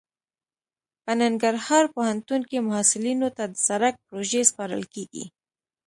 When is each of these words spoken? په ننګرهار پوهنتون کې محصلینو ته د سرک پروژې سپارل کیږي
په 1.03 1.11
ننګرهار 1.21 1.83
پوهنتون 1.95 2.41
کې 2.49 2.65
محصلینو 2.69 3.27
ته 3.37 3.43
د 3.53 3.55
سرک 3.67 3.95
پروژې 4.05 4.41
سپارل 4.49 4.83
کیږي 4.93 5.25